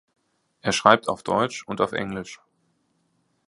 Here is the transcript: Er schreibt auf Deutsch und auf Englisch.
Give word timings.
Er 0.61 0.71
schreibt 0.71 1.07
auf 1.07 1.21
Deutsch 1.21 1.63
und 1.67 1.79
auf 1.79 1.91
Englisch. 1.91 2.41